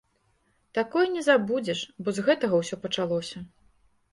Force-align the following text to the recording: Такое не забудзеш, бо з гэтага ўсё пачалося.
Такое 0.77 1.03
не 1.17 1.23
забудзеш, 1.27 1.79
бо 2.07 2.17
з 2.19 2.25
гэтага 2.31 2.55
ўсё 2.63 2.75
пачалося. 2.87 3.37